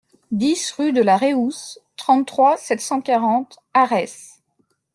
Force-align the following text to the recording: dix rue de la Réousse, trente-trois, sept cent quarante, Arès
dix 0.31 0.71
rue 0.79 0.93
de 0.93 1.01
la 1.03 1.15
Réousse, 1.15 1.77
trente-trois, 1.95 2.57
sept 2.57 2.81
cent 2.81 3.01
quarante, 3.01 3.59
Arès 3.75 4.41